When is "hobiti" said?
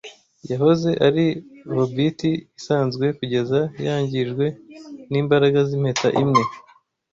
1.75-2.29